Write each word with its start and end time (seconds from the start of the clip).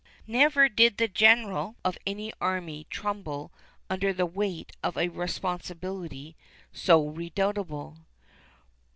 Never 0.25 0.67
did 0.67 0.97
the 0.97 1.07
general 1.07 1.75
of 1.85 1.95
an 2.07 2.31
army 2.41 2.87
tremble 2.89 3.51
under 3.87 4.11
the 4.11 4.25
weight 4.25 4.71
of 4.81 4.97
a 4.97 5.09
responsibility 5.09 6.35
so 6.73 7.07
redoubtable. 7.07 7.97